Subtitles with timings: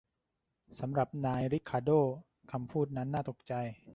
[0.79, 1.99] สำหรับนายริคาร์โด้
[2.51, 3.53] คำพูดนั้นน่าตกใจ